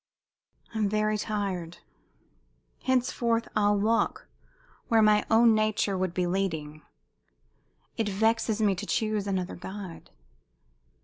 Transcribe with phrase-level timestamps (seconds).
[0.73, 1.77] I'm very tired.
[2.85, 4.25] Henceforth 'I'll walk
[4.87, 6.81] where my own nature would be leading
[7.97, 10.09] it vexes me to choose another guide.'"